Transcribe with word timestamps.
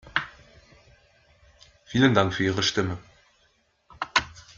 Vielen 1.85 2.15
Dank 2.15 2.33
für 2.33 2.43
Ihre 2.43 2.63
Stimme. 2.63 2.97